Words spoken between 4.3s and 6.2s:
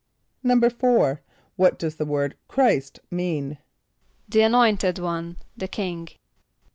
Anointed One, the King.